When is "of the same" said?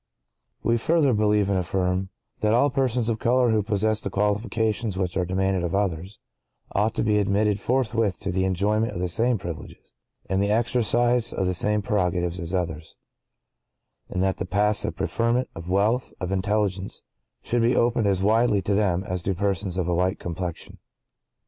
8.93-9.37, 11.31-11.83